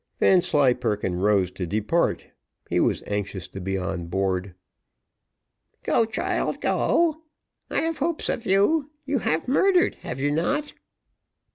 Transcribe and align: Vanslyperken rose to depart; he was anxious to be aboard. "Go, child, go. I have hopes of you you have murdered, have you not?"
Vanslyperken 0.17 1.17
rose 1.17 1.51
to 1.51 1.67
depart; 1.67 2.25
he 2.71 2.79
was 2.79 3.03
anxious 3.05 3.47
to 3.47 3.61
be 3.61 3.75
aboard. 3.75 4.55
"Go, 5.83 6.05
child, 6.05 6.59
go. 6.59 7.21
I 7.69 7.81
have 7.81 7.99
hopes 7.99 8.27
of 8.27 8.47
you 8.47 8.89
you 9.05 9.19
have 9.19 9.47
murdered, 9.47 9.93
have 10.01 10.19
you 10.19 10.31
not?" 10.31 10.73